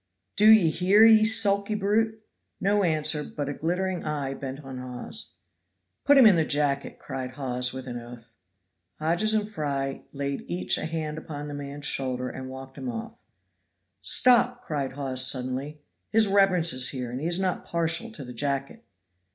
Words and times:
"Do 0.35 0.49
you 0.49 0.71
hear, 0.71 1.05
ye 1.05 1.23
sulky 1.23 1.75
brute?" 1.75 2.23
No 2.59 2.83
answer, 2.83 3.23
but 3.23 3.47
a 3.47 3.53
glittering 3.53 4.03
eye 4.03 4.33
bent 4.33 4.61
on 4.61 4.79
Hawes. 4.79 5.33
"Put 6.05 6.17
him 6.17 6.25
in 6.25 6.37
the 6.37 6.43
jacket," 6.43 6.97
cried 6.97 7.33
Hawes 7.35 7.71
with 7.71 7.85
an 7.85 7.97
oath. 7.99 8.33
Hodges 8.99 9.35
and 9.35 9.47
Fry 9.47 10.05
laid 10.11 10.43
each 10.47 10.79
a 10.79 10.85
hand 10.85 11.19
upon 11.19 11.47
the 11.47 11.53
man's 11.53 11.85
shoulder 11.85 12.29
and 12.29 12.49
walked 12.49 12.79
him 12.79 12.89
off. 12.89 13.21
"Stop!" 14.01 14.63
cried 14.63 14.93
Hawes 14.93 15.27
suddenly; 15.29 15.81
"his 16.09 16.25
reverence 16.25 16.73
is 16.73 16.89
here, 16.89 17.11
and 17.11 17.21
he 17.21 17.27
is 17.27 17.39
not 17.39 17.63
partial 17.63 18.11
to 18.11 18.25
the 18.25 18.33
jacket." 18.33 18.83